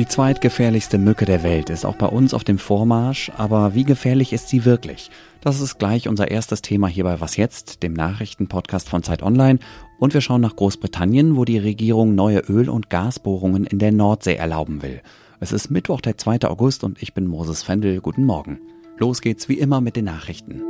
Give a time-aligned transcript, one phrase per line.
[0.00, 4.32] Die zweitgefährlichste Mücke der Welt ist auch bei uns auf dem Vormarsch, aber wie gefährlich
[4.32, 5.10] ist sie wirklich?
[5.42, 9.58] Das ist gleich unser erstes Thema hier bei Was jetzt, dem Nachrichtenpodcast von Zeit Online.
[9.98, 14.36] Und wir schauen nach Großbritannien, wo die Regierung neue Öl- und Gasbohrungen in der Nordsee
[14.36, 15.02] erlauben will.
[15.38, 16.48] Es ist Mittwoch, der 2.
[16.48, 18.00] August und ich bin Moses Fendel.
[18.00, 18.58] Guten Morgen.
[18.96, 20.62] Los geht's wie immer mit den Nachrichten.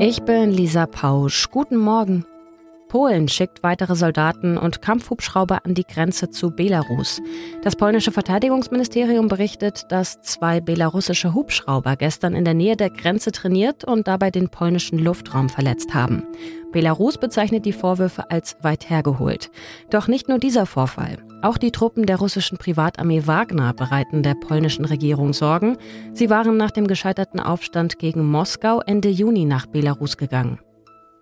[0.00, 1.52] Ich bin Lisa Pausch.
[1.52, 2.24] Guten Morgen.
[2.88, 7.20] Polen schickt weitere Soldaten und Kampfhubschrauber an die Grenze zu Belarus.
[7.62, 13.84] Das polnische Verteidigungsministerium berichtet, dass zwei belarussische Hubschrauber gestern in der Nähe der Grenze trainiert
[13.84, 16.24] und dabei den polnischen Luftraum verletzt haben.
[16.72, 19.50] Belarus bezeichnet die Vorwürfe als weit hergeholt.
[19.90, 21.18] Doch nicht nur dieser Vorfall.
[21.40, 25.76] Auch die Truppen der russischen Privatarmee Wagner bereiten der polnischen Regierung Sorgen.
[26.12, 30.58] Sie waren nach dem gescheiterten Aufstand gegen Moskau Ende Juni nach Belarus gegangen.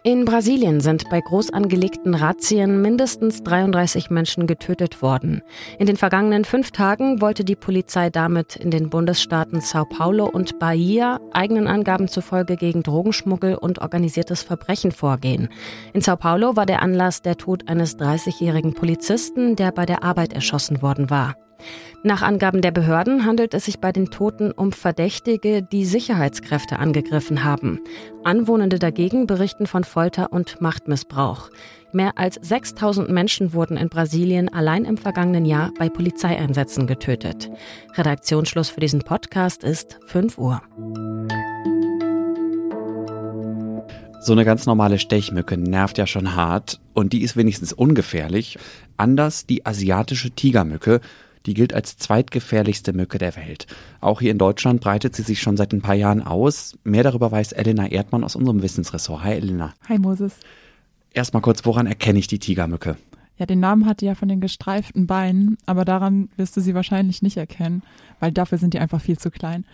[0.06, 5.42] In Brasilien sind bei groß angelegten Razzien mindestens 33 Menschen getötet worden.
[5.80, 10.60] In den vergangenen fünf Tagen wollte die Polizei damit in den Bundesstaaten Sao Paulo und
[10.60, 15.48] Bahia eigenen Angaben zufolge gegen Drogenschmuggel und organisiertes Verbrechen vorgehen.
[15.92, 20.32] In Sao Paulo war der Anlass der Tod eines 30-jährigen Polizisten, der bei der Arbeit
[20.32, 21.34] erschossen worden war.
[22.02, 27.42] Nach Angaben der Behörden handelt es sich bei den Toten um Verdächtige, die Sicherheitskräfte angegriffen
[27.42, 27.80] haben.
[28.22, 31.50] Anwohnende dagegen berichten von Folter und Machtmissbrauch.
[31.92, 37.50] Mehr als 6000 Menschen wurden in Brasilien allein im vergangenen Jahr bei Polizeieinsätzen getötet.
[37.94, 40.62] Redaktionsschluss für diesen Podcast ist 5 Uhr.
[44.20, 48.58] So eine ganz normale Stechmücke nervt ja schon hart und die ist wenigstens ungefährlich.
[48.96, 51.00] Anders die asiatische Tigermücke
[51.46, 53.66] die gilt als zweitgefährlichste Mücke der Welt.
[54.00, 56.76] Auch hier in Deutschland breitet sie sich schon seit ein paar Jahren aus.
[56.84, 59.22] Mehr darüber weiß Elena Erdmann aus unserem Wissensressort.
[59.22, 59.74] Hi Elena.
[59.88, 60.34] Hi Moses.
[61.12, 62.96] Erstmal kurz, woran erkenne ich die Tigermücke?
[63.38, 66.74] Ja, den Namen hat die ja von den gestreiften Beinen, aber daran wirst du sie
[66.74, 67.82] wahrscheinlich nicht erkennen,
[68.18, 69.64] weil dafür sind die einfach viel zu klein.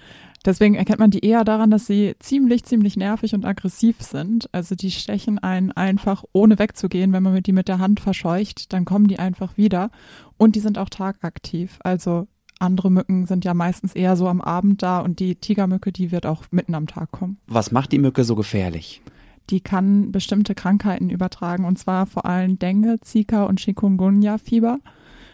[0.45, 4.49] Deswegen erkennt man die eher daran, dass sie ziemlich, ziemlich nervig und aggressiv sind.
[4.53, 7.13] Also die stechen einen einfach, ohne wegzugehen.
[7.13, 9.91] Wenn man die mit der Hand verscheucht, dann kommen die einfach wieder.
[10.37, 11.79] Und die sind auch tagaktiv.
[11.85, 12.27] Also
[12.59, 16.27] andere Mücken sind ja meistens eher so am Abend da und die Tigermücke, die wird
[16.27, 17.39] auch mitten am Tag kommen.
[17.47, 19.03] Was macht die Mücke so gefährlich?
[19.51, 24.79] Die kann bestimmte Krankheiten übertragen und zwar vor allem Dengue, Zika und Chikungunya-Fieber.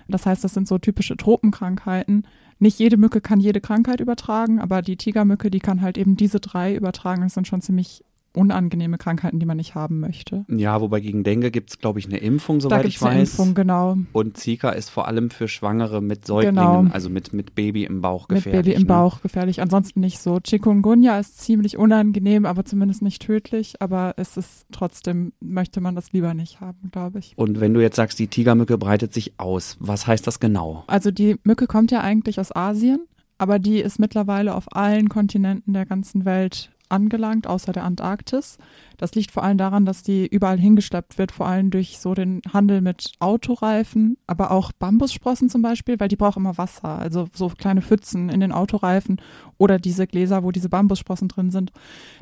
[0.08, 2.26] Das heißt, das sind so typische Tropenkrankheiten.
[2.58, 6.40] Nicht jede Mücke kann jede Krankheit übertragen, aber die Tigermücke, die kann halt eben diese
[6.40, 7.22] drei übertragen.
[7.22, 10.44] Das sind schon ziemlich unangenehme Krankheiten, die man nicht haben möchte.
[10.48, 13.10] Ja, wobei gegen Dengue gibt es, glaube ich, eine Impfung, soweit ich weiß.
[13.10, 13.96] Eine Impfung, genau.
[14.12, 16.86] Und Zika ist vor allem für Schwangere mit Säuglingen, genau.
[16.92, 18.54] also mit, mit Baby im Bauch gefährlich.
[18.54, 18.88] Mit Baby im ne?
[18.88, 20.40] Bauch gefährlich, ansonsten nicht so.
[20.40, 26.12] Chikungunya ist ziemlich unangenehm, aber zumindest nicht tödlich, aber es ist trotzdem, möchte man das
[26.12, 27.32] lieber nicht haben, glaube ich.
[27.36, 30.84] Und wenn du jetzt sagst, die Tigermücke breitet sich aus, was heißt das genau?
[30.86, 33.00] Also die Mücke kommt ja eigentlich aus Asien,
[33.38, 38.58] aber die ist mittlerweile auf allen Kontinenten der ganzen Welt angelangt, außer der Antarktis.
[38.96, 42.42] Das liegt vor allem daran, dass die überall hingeschleppt wird, vor allem durch so den
[42.52, 47.48] Handel mit Autoreifen, aber auch Bambussprossen zum Beispiel, weil die brauchen immer Wasser, also so
[47.48, 49.20] kleine Pfützen in den Autoreifen
[49.56, 51.72] oder diese Gläser, wo diese Bambussprossen drin sind.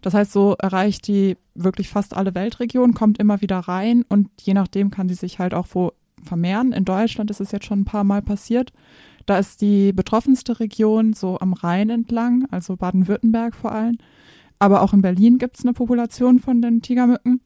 [0.03, 4.55] Das heißt, so erreicht die wirklich fast alle Weltregionen, kommt immer wieder rein und je
[4.55, 6.73] nachdem kann sie sich halt auch wo vermehren.
[6.73, 8.73] In Deutschland ist es jetzt schon ein paar Mal passiert.
[9.27, 13.99] Da ist die betroffenste Region so am Rhein entlang, also Baden-Württemberg vor allem.
[14.59, 17.41] Aber auch in Berlin gibt es eine Population von den Tigermücken.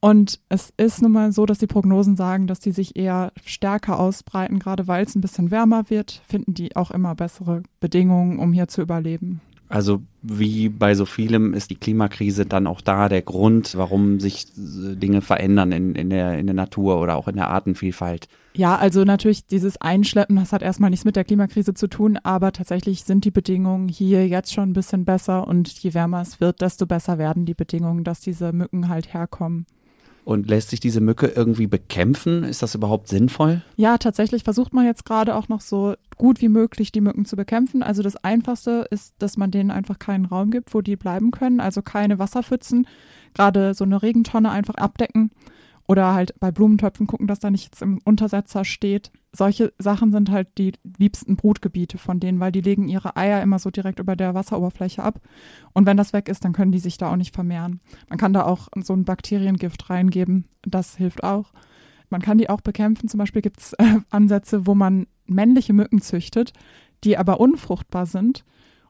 [0.00, 3.98] Und es ist nun mal so, dass die Prognosen sagen, dass die sich eher stärker
[3.98, 8.52] ausbreiten, gerade weil es ein bisschen wärmer wird, finden die auch immer bessere Bedingungen, um
[8.52, 9.40] hier zu überleben.
[9.68, 14.46] Also wie bei so vielem ist die Klimakrise dann auch da der Grund, warum sich
[14.56, 18.28] Dinge verändern in, in, der, in der Natur oder auch in der Artenvielfalt.
[18.54, 22.52] Ja, also natürlich dieses Einschleppen, das hat erstmal nichts mit der Klimakrise zu tun, aber
[22.52, 26.62] tatsächlich sind die Bedingungen hier jetzt schon ein bisschen besser und je wärmer es wird,
[26.62, 29.66] desto besser werden die Bedingungen, dass diese Mücken halt herkommen.
[30.26, 32.42] Und lässt sich diese Mücke irgendwie bekämpfen?
[32.42, 33.62] Ist das überhaupt sinnvoll?
[33.76, 37.36] Ja, tatsächlich versucht man jetzt gerade auch noch so gut wie möglich die Mücken zu
[37.36, 37.80] bekämpfen.
[37.84, 41.60] Also das Einfachste ist, dass man denen einfach keinen Raum gibt, wo die bleiben können.
[41.60, 42.88] Also keine Wasserpfützen,
[43.34, 45.30] gerade so eine Regentonne einfach abdecken
[45.86, 49.12] oder halt bei Blumentöpfen gucken, dass da nichts im Untersetzer steht.
[49.32, 53.58] Solche Sachen sind halt die liebsten Brutgebiete von denen, weil die legen ihre Eier immer
[53.58, 55.20] so direkt über der Wasseroberfläche ab.
[55.72, 57.80] Und wenn das weg ist, dann können die sich da auch nicht vermehren.
[58.08, 60.46] Man kann da auch so ein Bakteriengift reingeben.
[60.62, 61.52] Das hilft auch.
[62.10, 63.08] Man kann die auch bekämpfen.
[63.08, 66.52] Zum Beispiel gibt es äh, Ansätze, wo man männliche Mücken züchtet,
[67.04, 68.44] die aber unfruchtbar sind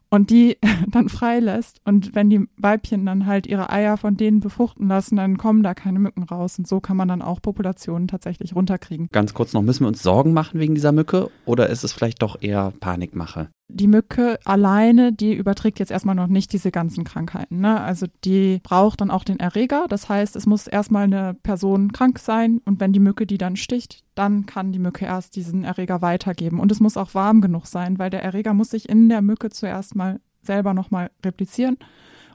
[0.09, 0.57] und die
[0.87, 1.81] dann freilässt.
[1.85, 5.73] Und wenn die Weibchen dann halt ihre Eier von denen befruchten lassen, dann kommen da
[5.73, 6.57] keine Mücken raus.
[6.57, 9.09] Und so kann man dann auch Populationen tatsächlich runterkriegen.
[9.11, 12.21] Ganz kurz noch, müssen wir uns Sorgen machen wegen dieser Mücke oder ist es vielleicht
[12.21, 13.49] doch eher Panikmache?
[13.69, 17.59] Die Mücke alleine, die überträgt jetzt erstmal noch nicht diese ganzen Krankheiten.
[17.59, 17.79] Ne?
[17.81, 19.87] Also die braucht dann auch den Erreger.
[19.89, 23.57] Das heißt, es muss erstmal eine Person krank sein und wenn die Mücke die dann
[23.57, 26.59] sticht, dann kann die Mücke erst diesen Erreger weitergeben.
[26.59, 29.49] Und es muss auch warm genug sein, weil der Erreger muss sich in der Mücke
[29.49, 31.77] zuerst mal selber nochmal replizieren.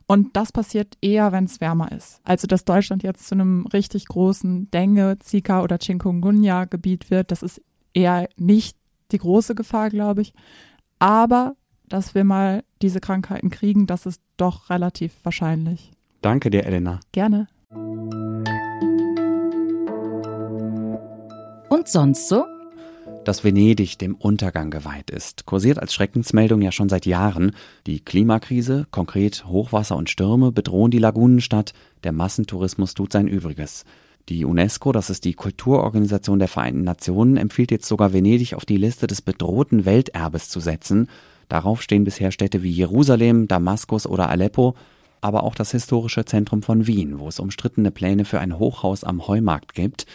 [0.06, 2.20] Und das passiert eher, wenn es wärmer ist.
[2.24, 7.62] Also, dass Deutschland jetzt zu einem richtig großen Dengue, Zika oder Chikungunya-Gebiet wird, das ist
[7.94, 8.76] eher nicht
[9.12, 10.34] die große Gefahr, glaube ich.
[11.02, 11.56] Aber
[11.88, 15.90] dass wir mal diese Krankheiten kriegen, das ist doch relativ wahrscheinlich.
[16.20, 17.00] Danke dir, Elena.
[17.10, 17.48] Gerne.
[21.68, 22.44] Und sonst so?
[23.24, 27.50] Dass Venedig dem Untergang geweiht ist, kursiert als Schreckensmeldung ja schon seit Jahren.
[27.88, 31.72] Die Klimakrise, konkret Hochwasser und Stürme, bedrohen die Lagunenstadt,
[32.04, 33.84] der Massentourismus tut sein Übriges.
[34.28, 38.76] Die UNESCO, das ist die Kulturorganisation der Vereinten Nationen, empfiehlt jetzt sogar Venedig auf die
[38.76, 41.08] Liste des bedrohten Welterbes zu setzen.
[41.48, 44.74] Darauf stehen bisher Städte wie Jerusalem, Damaskus oder Aleppo,
[45.20, 49.26] aber auch das historische Zentrum von Wien, wo es umstrittene Pläne für ein Hochhaus am
[49.26, 50.06] Heumarkt gibt.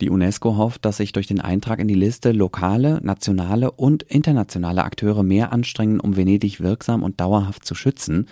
[0.00, 4.84] Die UNESCO hofft, dass sich durch den Eintrag in die Liste lokale, nationale und internationale
[4.84, 8.28] Akteure mehr anstrengen, um Venedig wirksam und dauerhaft zu schützen.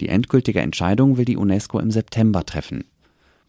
[0.00, 2.84] Die endgültige Entscheidung will die UNESCO im September treffen.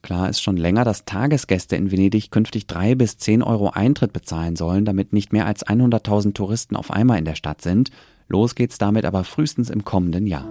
[0.08, 4.56] Klar ist schon länger, dass Tagesgäste in Venedig künftig drei bis zehn Euro Eintritt bezahlen
[4.56, 7.92] sollen, damit nicht mehr als 100.000 Touristen auf einmal in der Stadt sind.
[8.30, 10.48] Los geht's damit aber frühestens im kommenden Jahr.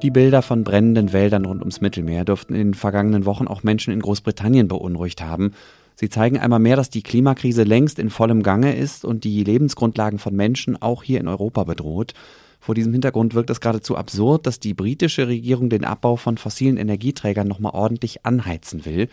[0.00, 3.92] Die Bilder von brennenden Wäldern rund ums Mittelmeer dürften in den vergangenen Wochen auch Menschen
[3.92, 5.54] in Großbritannien beunruhigt haben.
[5.96, 10.20] Sie zeigen einmal mehr, dass die Klimakrise längst in vollem Gange ist und die Lebensgrundlagen
[10.20, 12.14] von Menschen auch hier in Europa bedroht.
[12.68, 16.76] Vor diesem Hintergrund wirkt es geradezu absurd, dass die britische Regierung den Abbau von fossilen
[16.76, 19.08] Energieträgern nochmal ordentlich anheizen will.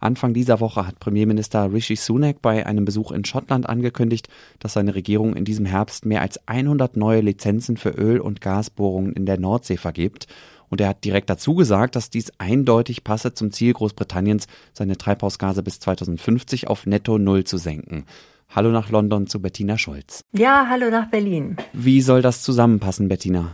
[0.00, 4.94] Anfang dieser Woche hat Premierminister Rishi Sunak bei einem Besuch in Schottland angekündigt, dass seine
[4.94, 9.40] Regierung in diesem Herbst mehr als 100 neue Lizenzen für Öl- und Gasbohrungen in der
[9.40, 10.26] Nordsee vergibt.
[10.68, 15.62] Und er hat direkt dazu gesagt, dass dies eindeutig passe zum Ziel Großbritanniens, seine Treibhausgase
[15.62, 18.04] bis 2050 auf Netto Null zu senken.
[18.52, 20.24] Hallo nach London zu Bettina Schulz.
[20.32, 21.56] Ja, hallo nach Berlin.
[21.72, 23.52] Wie soll das zusammenpassen, Bettina?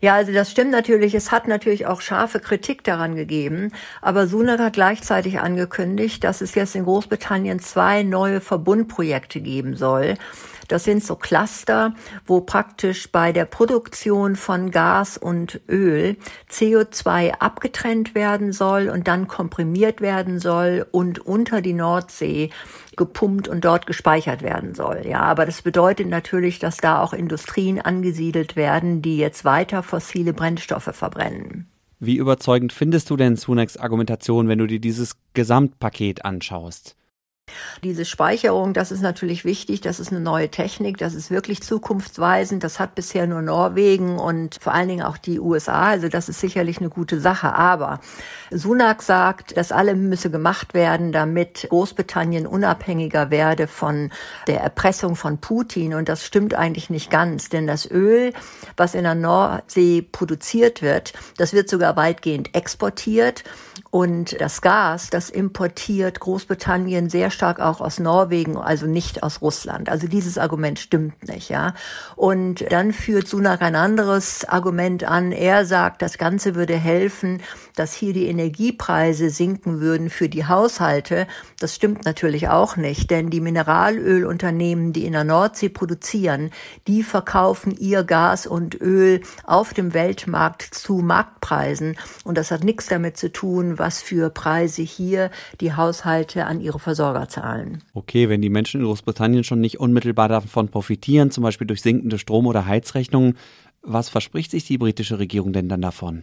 [0.00, 1.14] Ja, also das stimmt natürlich.
[1.14, 3.70] Es hat natürlich auch scharfe Kritik daran gegeben.
[4.00, 10.14] Aber Sunak hat gleichzeitig angekündigt, dass es jetzt in Großbritannien zwei neue Verbundprojekte geben soll.
[10.68, 11.94] Das sind so Cluster,
[12.26, 16.16] wo praktisch bei der Produktion von Gas und Öl
[16.50, 22.50] CO2 abgetrennt werden soll und dann komprimiert werden soll und unter die Nordsee
[22.96, 25.02] gepumpt und dort gespeichert werden soll.
[25.06, 30.32] Ja, aber das bedeutet natürlich, dass da auch Industrien angesiedelt werden, die jetzt weiter fossile
[30.32, 31.68] Brennstoffe verbrennen.
[32.04, 36.96] Wie überzeugend findest du denn Sunaks Argumentation, wenn du dir dieses Gesamtpaket anschaust?
[37.82, 42.62] Diese Speicherung, das ist natürlich wichtig, das ist eine neue Technik, das ist wirklich zukunftsweisend,
[42.62, 46.40] das hat bisher nur Norwegen und vor allen Dingen auch die USA, also das ist
[46.40, 47.54] sicherlich eine gute Sache.
[47.54, 48.00] Aber
[48.50, 54.10] Sunak sagt, das alle müsse gemacht werden, damit Großbritannien unabhängiger werde von
[54.46, 58.32] der Erpressung von Putin und das stimmt eigentlich nicht ganz, denn das Öl,
[58.76, 63.44] was in der Nordsee produziert wird, das wird sogar weitgehend exportiert
[63.90, 69.88] und das Gas, das importiert Großbritannien sehr stark auch aus Norwegen, also nicht aus Russland.
[69.88, 71.74] Also dieses Argument stimmt nicht, ja.
[72.16, 75.32] Und dann führt Sunak ein anderes Argument an.
[75.32, 77.42] Er sagt, das Ganze würde helfen,
[77.76, 81.26] dass hier die Energiepreise sinken würden für die Haushalte.
[81.58, 86.50] Das stimmt natürlich auch nicht, denn die Mineralölunternehmen, die in der Nordsee produzieren,
[86.86, 91.96] die verkaufen ihr Gas und Öl auf dem Weltmarkt zu Marktpreisen.
[92.24, 95.30] Und das hat nichts damit zu tun, was für Preise hier
[95.60, 97.82] die Haushalte an ihre Versorger zahlen.
[97.94, 102.18] Okay, wenn die Menschen in Großbritannien schon nicht unmittelbar davon profitieren, zum Beispiel durch sinkende
[102.18, 103.36] Strom- oder Heizrechnungen,
[103.84, 106.22] was verspricht sich die britische Regierung denn dann davon?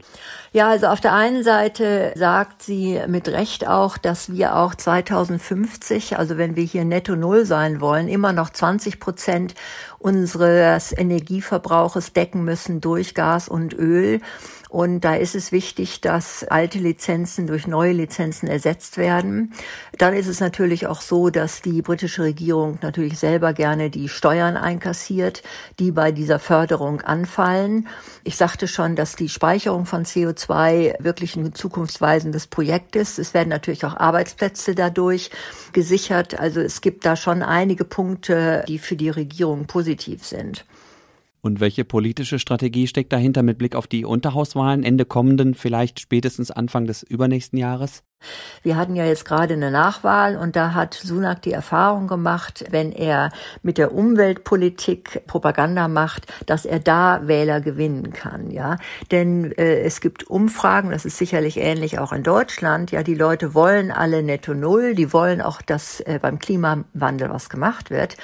[0.54, 6.18] Ja, also auf der einen Seite sagt sie mit Recht auch, dass wir auch 2050,
[6.18, 9.56] also wenn wir hier netto Null sein wollen, immer noch 20 Prozent
[9.98, 14.22] unseres Energieverbrauches decken müssen durch Gas und Öl.
[14.70, 19.52] Und da ist es wichtig, dass alte Lizenzen durch neue Lizenzen ersetzt werden.
[19.98, 24.58] Dann ist es natürlich auch so, dass die britische Regierung natürlich selber gerne die Steuern
[24.58, 25.42] einkassiert,
[25.80, 27.88] die bei dieser Förderung anfallen.
[28.24, 33.18] Ich sagte schon, dass die Speicherung von CO2 wirklich ein zukunftsweisendes Projekt ist.
[33.18, 35.32] Es werden natürlich auch Arbeitsplätze dadurch
[35.74, 36.40] gesichert.
[36.40, 40.64] Also es gibt da schon einige Punkte, die für die Regierung positiv sind.
[41.41, 46.51] Und welche politische Strategie steckt dahinter mit Blick auf die Unterhauswahlen Ende kommenden, vielleicht spätestens
[46.51, 48.03] Anfang des übernächsten Jahres?
[48.63, 52.91] Wir hatten ja jetzt gerade eine Nachwahl und da hat Sunak die Erfahrung gemacht, wenn
[52.91, 53.31] er
[53.62, 58.75] mit der Umweltpolitik Propaganda macht, dass er da Wähler gewinnen kann, ja.
[59.12, 63.53] Denn äh, es gibt Umfragen, das ist sicherlich ähnlich auch in Deutschland, ja, die Leute
[63.53, 68.17] wollen alle netto null, die wollen auch, dass äh, beim Klimawandel was gemacht wird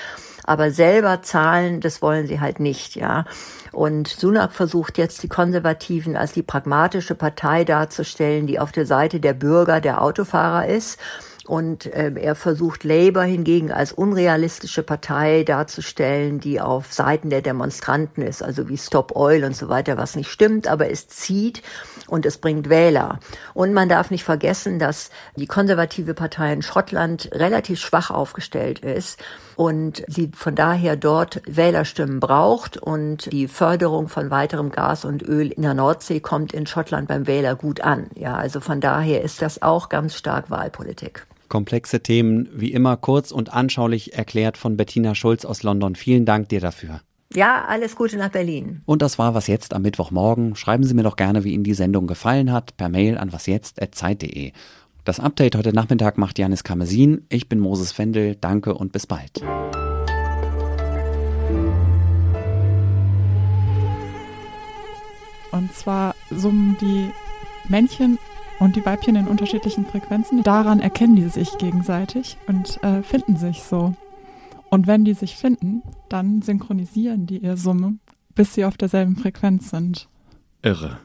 [0.46, 3.26] aber selber zahlen, das wollen sie halt nicht, ja.
[3.72, 9.20] Und Sunak versucht jetzt die Konservativen als die pragmatische Partei darzustellen, die auf der Seite
[9.20, 11.00] der Bürger, der Autofahrer ist
[11.48, 18.24] und äh, er versucht Labour hingegen als unrealistische Partei darzustellen, die auf Seiten der Demonstranten
[18.24, 21.62] ist, also wie Stop Oil und so weiter, was nicht stimmt, aber es zieht
[22.08, 23.20] und es bringt Wähler.
[23.54, 29.22] Und man darf nicht vergessen, dass die konservative Partei in Schottland relativ schwach aufgestellt ist
[29.56, 35.52] und sie von daher dort Wählerstimmen braucht und die Förderung von weiterem Gas und Öl
[35.52, 38.08] in der Nordsee kommt in Schottland beim Wähler gut an.
[38.16, 41.28] Ja, also von daher ist das auch ganz stark Wahlpolitik.
[41.48, 45.96] Komplexe Themen, wie immer kurz und anschaulich erklärt von Bettina Schulz aus London.
[45.96, 47.02] Vielen Dank dir dafür.
[47.34, 48.82] Ja, alles Gute nach Berlin.
[48.86, 50.56] Und das war was jetzt am Mittwochmorgen.
[50.56, 54.54] Schreiben Sie mir doch gerne, wie Ihnen die Sendung gefallen hat, per Mail an wasjetzt.zeit.de.
[55.06, 57.28] Das Update heute Nachmittag macht Janis Kamesin.
[57.30, 58.36] Ich bin Moses Fendel.
[58.42, 59.40] Danke und bis bald.
[65.52, 67.12] Und zwar summen die
[67.70, 68.18] Männchen
[68.60, 70.42] und die Weibchen in unterschiedlichen Frequenzen.
[70.42, 73.94] Daran erkennen die sich gegenseitig und äh, finden sich so.
[74.72, 78.00] Und wenn die sich finden, dann synchronisieren die ihr Summe,
[78.34, 80.10] bis sie auf derselben Frequenz sind.
[80.64, 80.98] Irre.